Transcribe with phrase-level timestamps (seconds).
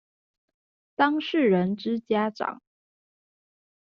[0.95, 2.59] 當事人之家長